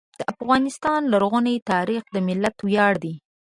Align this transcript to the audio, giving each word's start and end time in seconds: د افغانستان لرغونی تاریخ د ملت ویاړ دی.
د 0.19 0.21
افغانستان 0.33 1.01
لرغونی 1.13 1.55
تاریخ 1.71 2.01
د 2.09 2.15
ملت 2.27 2.55
ویاړ 2.65 2.93
دی. 3.03 3.13